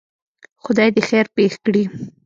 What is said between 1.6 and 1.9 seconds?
کړي.